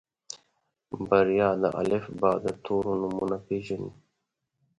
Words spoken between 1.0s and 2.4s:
بريا د الفبا